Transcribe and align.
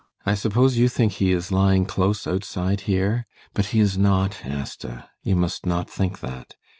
]I 0.25 0.33
suppose 0.33 0.79
you 0.79 0.89
think 0.89 1.11
he 1.11 1.31
is 1.31 1.51
lying 1.51 1.85
close 1.85 2.25
outside 2.25 2.81
here? 2.89 3.27
But 3.53 3.65
he 3.67 3.79
is 3.79 3.99
not, 3.99 4.43
Asta. 4.43 5.07
You 5.21 5.35
must 5.35 5.67
not 5.67 5.87
think 5.91 6.21
that. 6.21 6.55